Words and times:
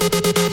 Francis. 0.00 0.20
Francis. 0.20 0.49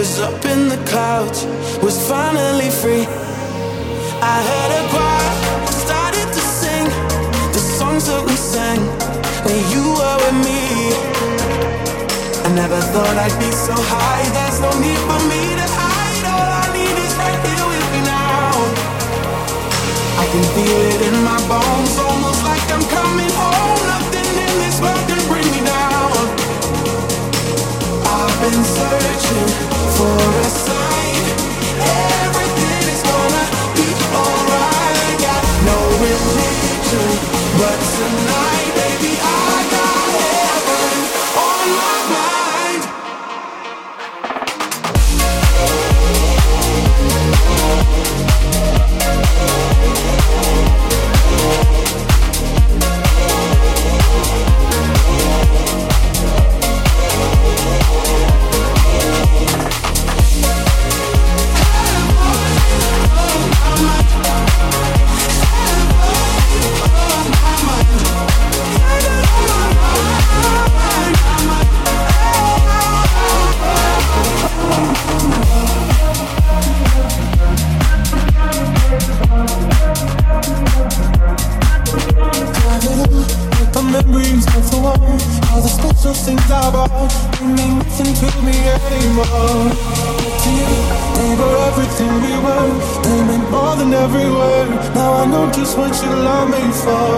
was 0.00 0.18
up 0.20 0.44
in 0.46 0.70
the 0.70 0.80
clouds, 0.88 1.44
was 1.84 1.96
finally 2.08 2.70
free. 2.70 3.04
I 4.34 4.36
heard 4.48 4.72
a 4.80 4.82
choir, 4.88 5.32
started 5.84 6.28
to 6.36 6.42
sing 6.60 6.86
the 7.52 7.60
songs 7.60 8.08
that 8.08 8.24
we 8.24 8.32
sang 8.32 8.80
when 9.44 9.60
you 9.68 9.84
were 10.00 10.18
with 10.24 10.38
me. 10.48 10.96
I 12.46 12.48
never 12.56 12.80
thought 12.92 13.16
I'd 13.24 13.36
be 13.44 13.52
so 13.52 13.76
high, 13.76 14.24
there's 14.32 14.58
no 14.64 14.72
need 14.80 15.00
for 15.04 15.20
me 15.28 15.42
to 15.60 15.66
hide. 15.68 16.24
All 16.32 16.48
I 16.64 16.66
need 16.72 16.96
is 16.96 17.12
right 17.20 17.40
here 17.44 17.66
with 17.68 17.86
me 17.92 18.00
now. 18.00 18.56
I 20.16 20.24
can 20.32 20.44
feel 20.56 20.80
it 20.96 21.00
in 21.12 21.16
my 21.28 21.40
bones, 21.44 21.94
almost 22.00 22.40
like 22.48 22.64
I'm 22.72 22.84
coming 22.88 23.32
home. 23.36 23.80
Nothing 23.84 24.32
in 24.48 24.54
this 24.64 24.80
world 24.80 25.04
can 25.12 25.20
bring 25.28 25.48
me 25.52 25.60
down. 25.60 26.24
I've 28.08 28.36
been 28.40 28.64
searching 28.64 29.59
for 30.00 30.06
a 30.06 30.69
nothing 88.80 89.14
more. 89.14 89.70
We 91.20 91.36
were 91.36 91.56
everything 91.68 92.12
we 92.24 92.34
were, 92.44 92.68
we 93.28 93.36
more 93.50 93.76
than 93.76 93.92
every 93.92 94.28
word. 94.30 94.68
Now 94.94 95.12
I 95.22 95.26
know 95.26 95.50
just 95.52 95.76
what 95.76 95.92
you 96.02 96.10
love 96.10 96.48
me 96.50 96.62
for. 96.82 97.12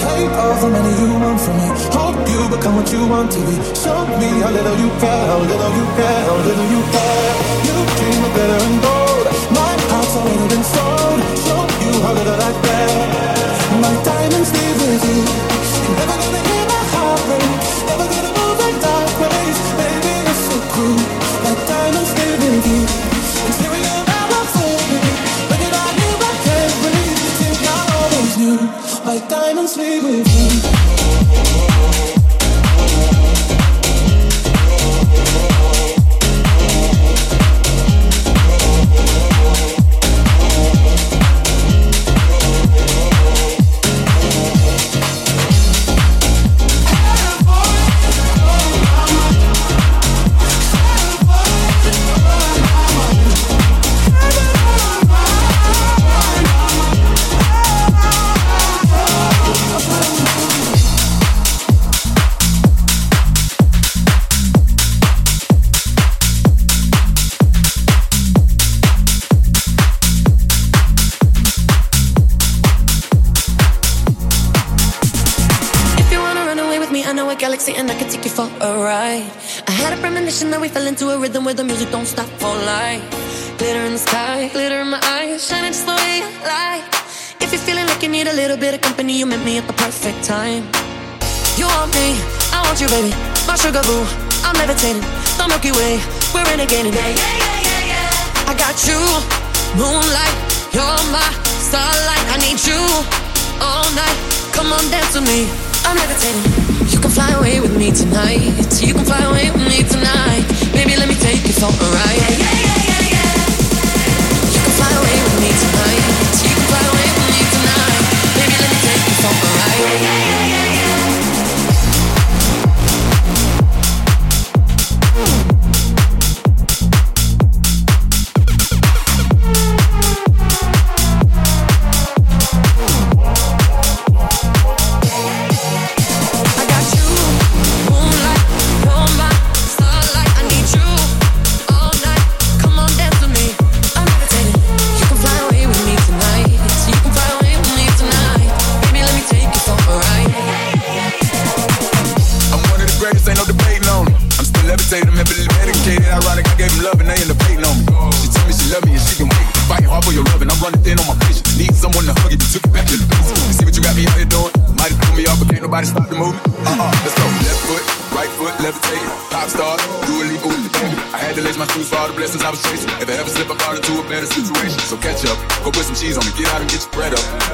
Take 0.00 0.32
all 0.32 0.54
the 0.60 0.68
money 0.70 0.94
you 1.02 1.12
want 1.18 1.40
from 1.40 1.56
me. 1.60 1.68
Hope 1.92 2.18
you 2.28 2.40
become 2.48 2.76
what 2.76 2.90
you 2.92 3.06
want 3.06 3.30
to 3.32 3.40
be. 3.40 3.56
Show 3.74 4.06
me 4.20 4.28
how 4.40 4.50
little 4.50 4.76
you 4.78 4.90
care, 5.02 5.26
how 5.26 5.38
little 5.38 5.72
you 5.78 5.86
care, 5.98 6.20
how 6.28 6.36
little 6.46 6.68
you 6.74 6.82
care. 6.94 7.32
You 7.66 7.76
dream 7.98 8.20
of 8.24 8.32
better 8.34 8.60
and 8.64 8.78
gold. 8.86 9.26
My 9.52 9.74
heart's 9.90 10.14
already 10.16 10.46
been 10.52 10.64
sold. 10.64 11.20
Show 11.44 11.62
you 11.84 11.92
how 12.04 12.12
little 12.16 12.40
I 12.48 12.52
care. 12.64 13.30
My 13.84 13.94
diamonds 14.04 14.50
leave 14.56 14.80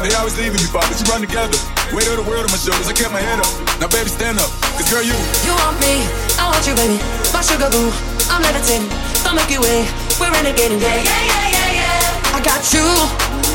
They 0.07 0.15
always 0.15 0.39
leaving 0.39 0.63
me, 0.63 0.71
but 0.71 0.87
you 0.87 1.03
run 1.11 1.19
together. 1.19 1.59
Weight 1.91 2.07
of 2.07 2.23
the 2.23 2.27
world 2.31 2.47
on 2.47 2.51
my 2.55 2.63
shoulders, 2.63 2.87
I 2.87 2.95
kept 2.95 3.11
my 3.11 3.19
head 3.19 3.43
up. 3.43 3.51
Now, 3.83 3.91
baby, 3.91 4.07
stand 4.07 4.39
up, 4.39 4.55
cause 4.79 4.87
girl, 4.87 5.03
you. 5.03 5.19
You 5.43 5.51
want 5.67 5.83
me, 5.83 6.07
I 6.39 6.47
want 6.47 6.63
you, 6.63 6.79
baby. 6.79 7.03
My 7.35 7.43
sugar 7.43 7.67
boo, 7.75 7.91
I'm 8.31 8.39
levitating. 8.39 8.87
The 9.27 9.35
Milky 9.35 9.59
Way, 9.59 9.83
we're 10.23 10.31
renegading, 10.31 10.79
yeah, 10.79 11.03
yeah, 11.03 11.11
yeah, 11.11 11.59
yeah, 11.59 11.79
yeah. 11.83 12.37
I 12.37 12.39
got 12.39 12.63
you, 12.71 12.87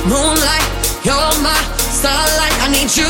moonlight, 0.04 0.68
you're 1.08 1.36
my 1.40 1.56
starlight. 1.80 2.56
I 2.60 2.68
need 2.68 2.92
you 3.00 3.08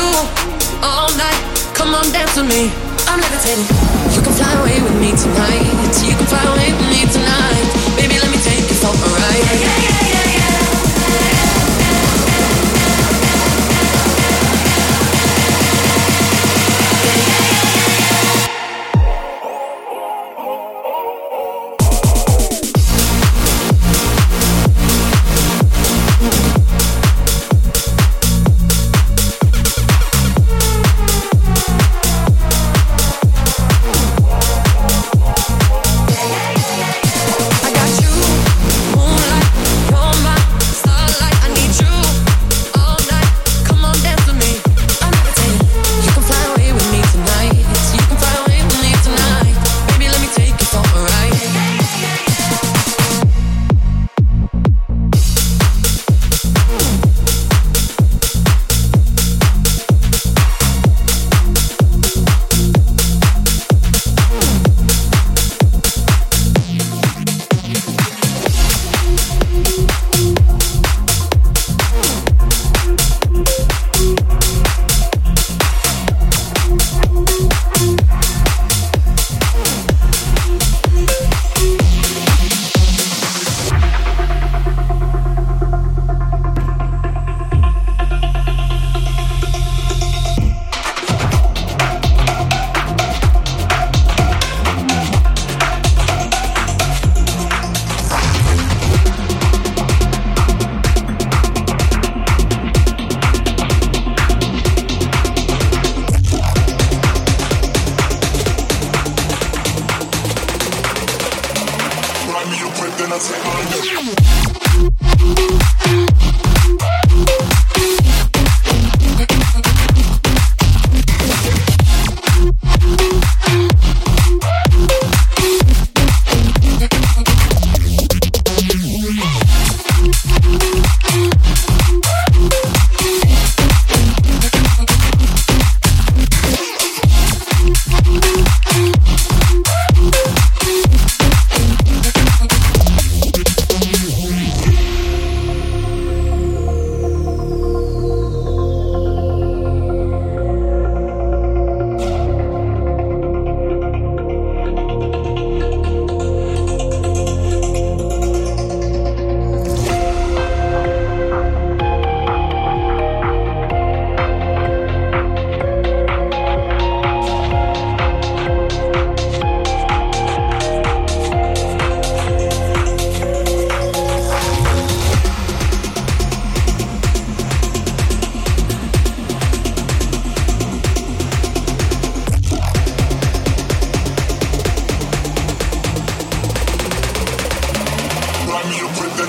all 0.78 1.10
night. 1.18 1.42
Come 1.74 1.98
on, 1.98 2.06
dance 2.14 2.38
with 2.38 2.46
me, 2.46 2.70
I'm 3.10 3.18
levitating. 3.18 3.66
You 4.14 4.22
can 4.22 4.38
fly 4.38 4.54
away 4.62 4.78
with 4.86 4.94
me 5.02 5.18
tonight. 5.18 5.66
You 5.98 6.14
can 6.14 6.30
fly 6.30 6.46
away 6.46 6.70
with 6.78 6.88
me 6.94 7.10
tonight. 7.10 7.51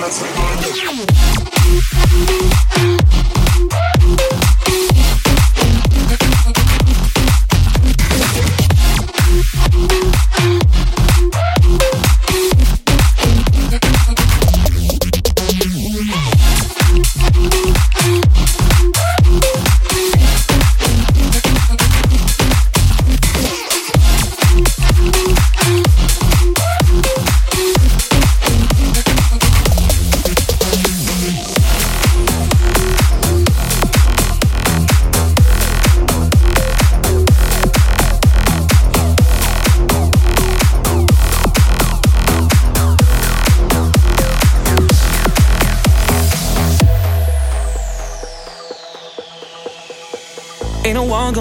that's 0.04 0.20
a 0.20 0.34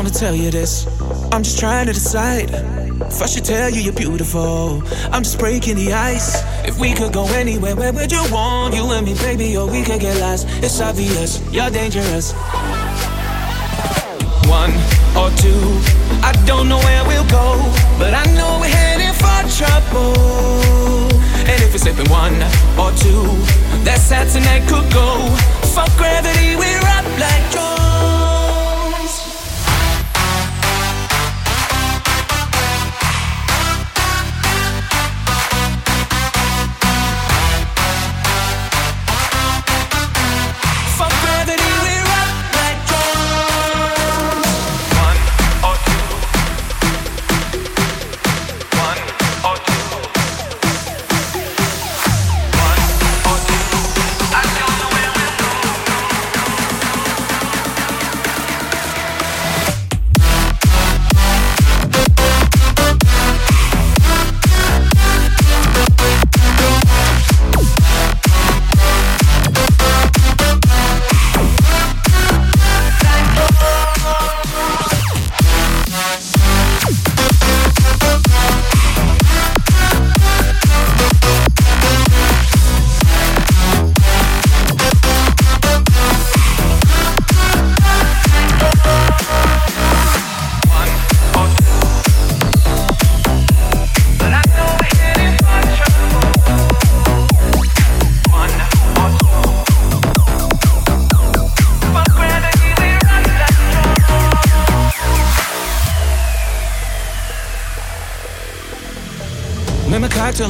Gonna 0.04 0.16
tell 0.16 0.36
you 0.36 0.52
this. 0.52 0.86
I'm 1.32 1.44
just 1.44 1.60
trying 1.60 1.88
to 1.88 1.94
decide. 1.94 2.50
If 2.52 3.22
I 3.22 3.26
should 3.26 3.46
tell 3.46 3.70
you 3.70 3.80
you're 3.80 3.94
beautiful, 3.94 4.84
I'm 5.14 5.24
just 5.24 5.40
breaking 5.40 5.78
the 5.78 5.94
ice. 5.94 6.44
If 6.68 6.78
we 6.78 6.94
could 6.94 7.14
go 7.14 7.26
anywhere, 7.28 7.74
where 7.74 7.94
would 7.94 8.12
you 8.12 8.22
want? 8.30 8.76
You 8.76 8.84
and 8.92 9.06
me, 9.06 9.14
baby, 9.14 9.56
or 9.56 9.66
we 9.66 9.82
could 9.82 10.02
get 10.02 10.20
lost. 10.20 10.46
It's 10.62 10.82
obvious, 10.82 11.40
you're 11.54 11.70
dangerous. 11.70 12.34
One 14.52 14.76
or 15.16 15.32
two, 15.40 15.64
I 16.20 16.34
don't 16.46 16.68
know 16.68 16.80
where 16.80 17.08
we'll 17.08 17.30
go, 17.32 17.56
but 17.98 18.14
I 18.14 18.26
know 18.36 18.60
we're 18.60 18.76
heading 18.76 19.16
for 19.16 19.40
trouble. 19.56 21.16
And 21.48 21.64
if 21.64 21.74
it's 21.74 21.84
slipping 21.84 22.12
one 22.12 22.36
or 22.76 22.92
two, 23.00 23.24
that 23.88 24.04
Saturday 24.04 24.68
could 24.68 24.92
go. 24.92 25.30
Fuck 25.72 25.96
gravity, 25.96 26.58
we're 26.58 26.88
up 26.92 27.06
like 27.18 27.52
Joe. 27.54 27.83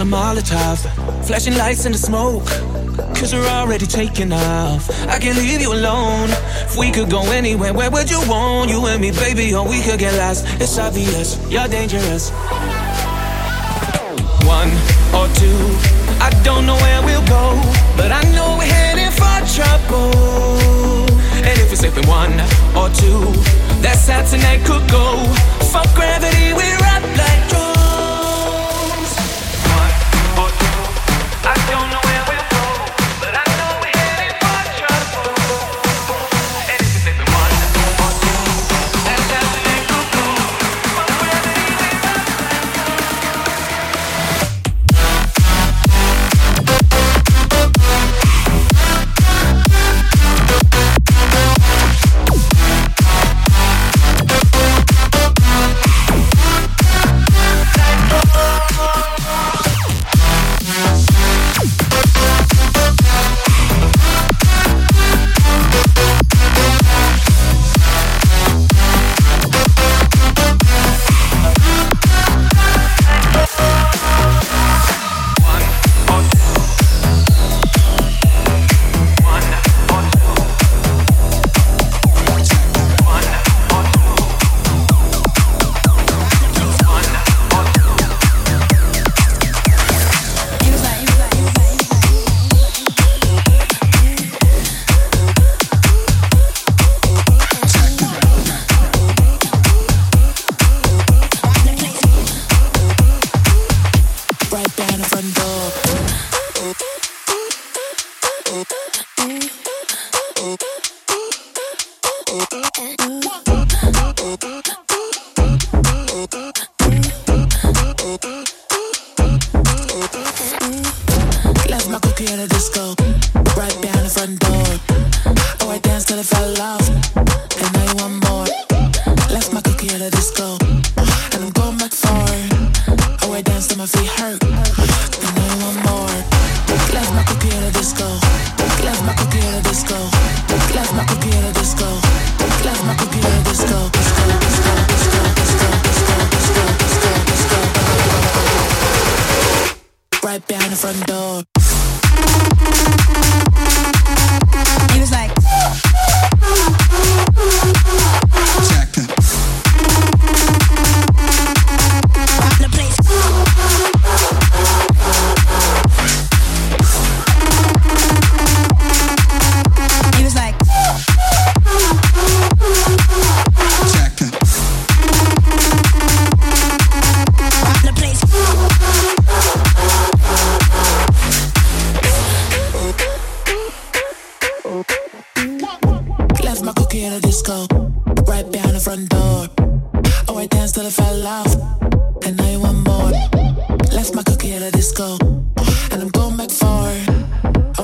And 0.04 0.12
Molotov. 0.12 0.78
Flashing 1.26 1.56
lights 1.56 1.86
in 1.86 1.92
the 1.92 1.98
smoke. 1.98 2.46
Cause 3.16 3.34
we're 3.34 3.48
already 3.48 3.86
taking 3.86 4.34
off. 4.34 4.90
I 5.08 5.18
can't 5.20 5.38
leave 5.38 5.62
you 5.62 5.74
alone. 5.74 6.30
If 6.68 6.78
we 6.78 6.92
could 6.92 7.10
go 7.10 7.22
anywhere, 7.32 7.74
where 7.74 7.90
would 7.90 8.10
you 8.10 8.20
want? 8.28 8.70
You 8.70 8.86
and 8.88 9.02
me, 9.02 9.12
baby, 9.12 9.54
or 9.54 9.68
we 9.68 9.82
could 9.82 10.00
get 10.00 10.14
lost. 10.16 10.46
It's 10.62 10.78
obvious, 10.78 11.40
you're 11.50 11.68
dangerous. 11.68 12.32
One 14.60 14.72
or 15.18 15.28
two, 15.40 15.62
I 16.20 16.30
don't 16.44 16.66
know 16.66 16.76
where 16.76 17.02
we'll 17.08 17.28
go, 17.28 17.46
but 17.96 18.12
I 18.12 18.22
know 18.36 18.58
we're 18.60 18.74
heading 18.80 19.14
for 19.20 19.38
trouble. 19.56 20.12
And 21.48 21.56
if 21.62 21.70
we're 21.70 21.82
slipping 21.84 22.08
one 22.08 22.34
or 22.76 22.90
two, 23.02 23.24
that 23.82 23.98
Saturday 23.98 24.58
could 24.68 24.86
go. 24.92 25.24
Fuck 25.72 25.88
gravity, 25.96 26.54
we're 26.54 26.84
up 26.94 27.04
like 27.18 27.63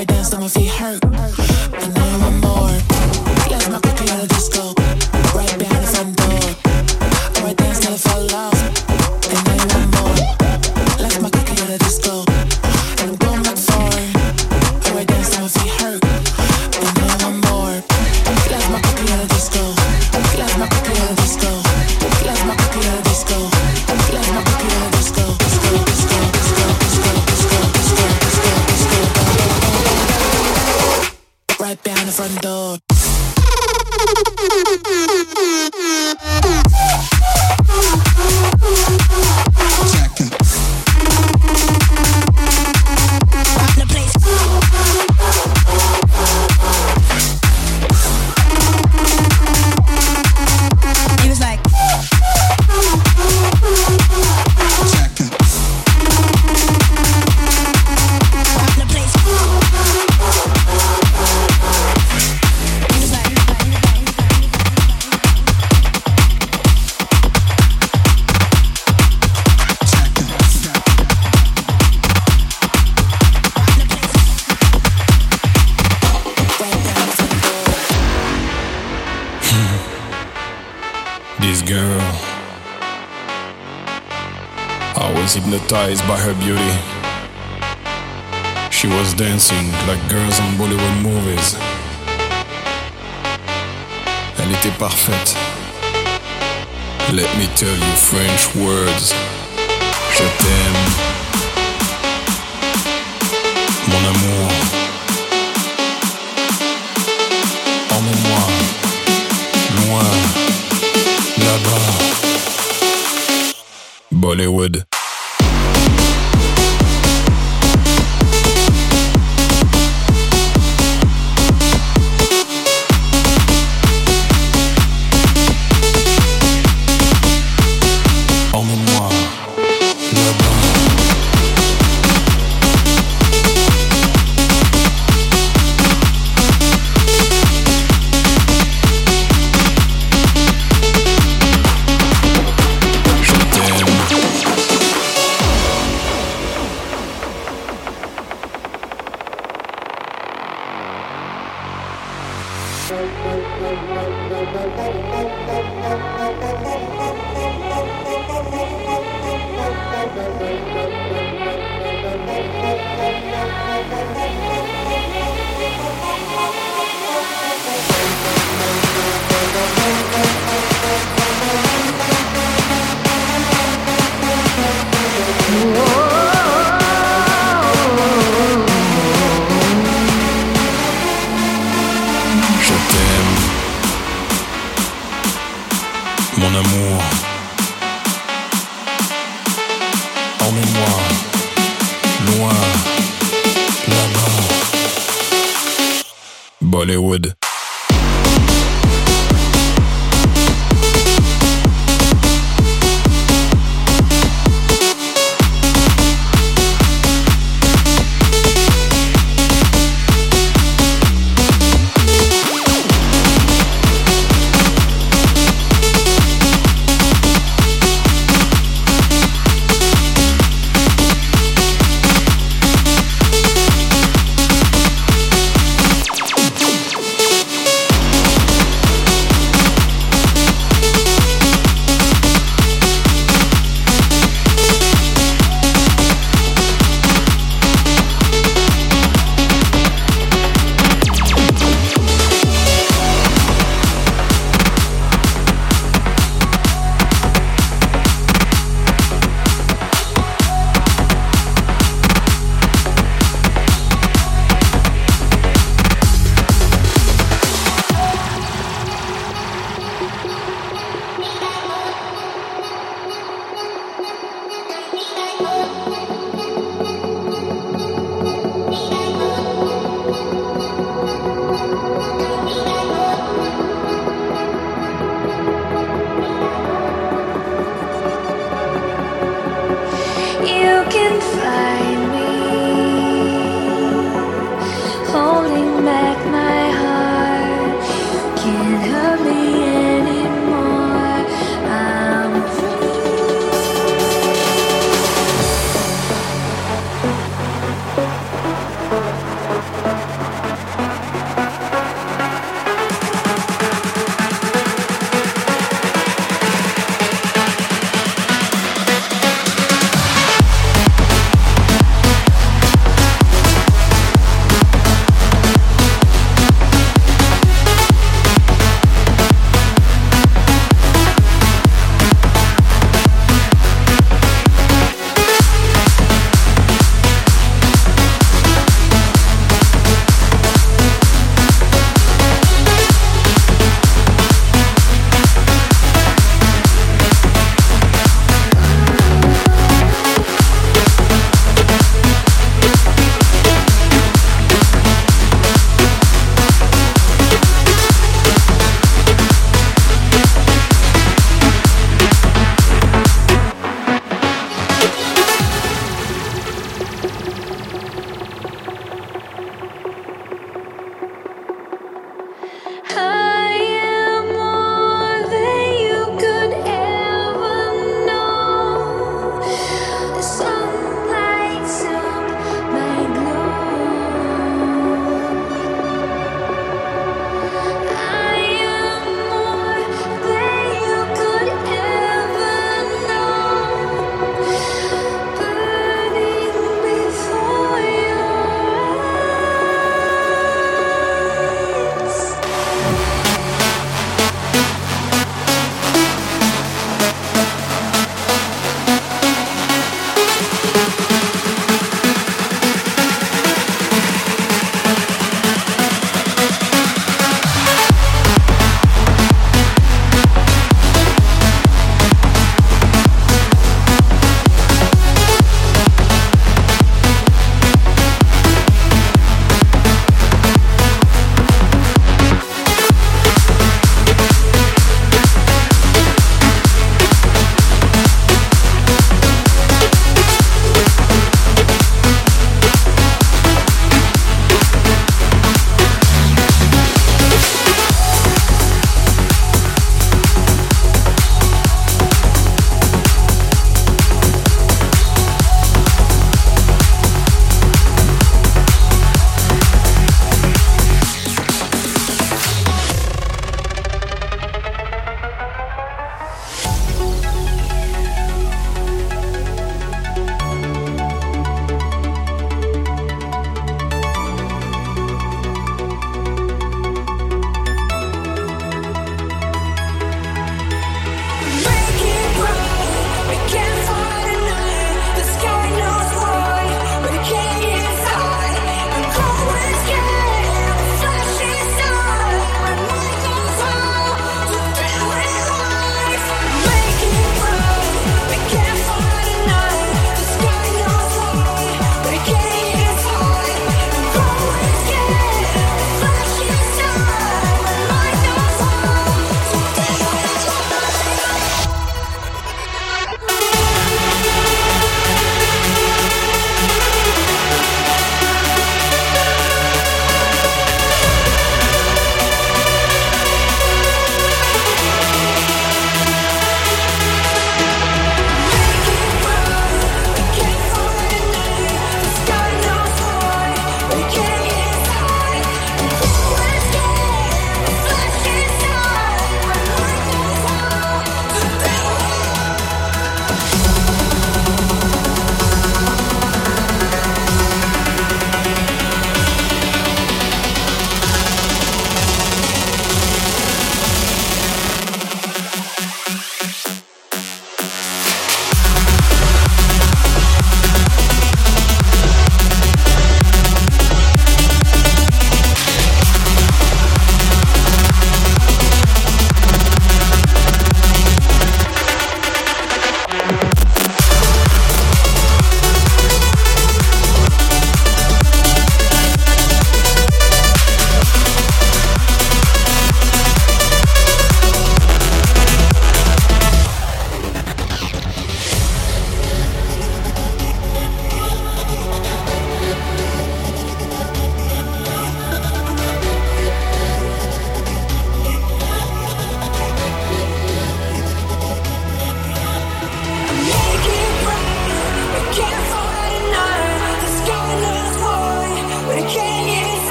I 0.00 0.04
danced 0.04 0.30
till 0.30 0.40
my 0.40 0.48
feet. 0.48 0.70
Hurt, 0.70 1.49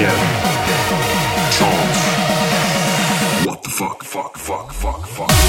Yeah. 0.00 0.08
Chance. 1.50 1.98
What 3.46 3.62
the 3.62 3.68
fuck, 3.68 4.02
fuck, 4.02 4.38
fuck, 4.38 4.72
fuck, 4.72 5.06
fuck. 5.06 5.39